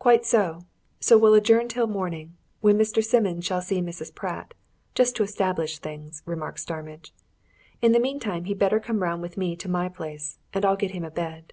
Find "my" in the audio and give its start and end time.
9.68-9.88